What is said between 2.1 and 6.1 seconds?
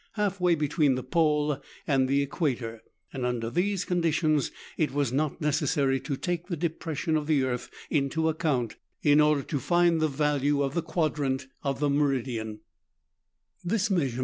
equator; and under these conditions it was not necessary